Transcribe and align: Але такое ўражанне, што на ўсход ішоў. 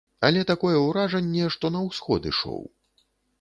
Але 0.27 0.45
такое 0.51 0.77
ўражанне, 0.85 1.43
што 1.57 1.71
на 1.77 1.83
ўсход 1.91 2.27
ішоў. 2.31 2.59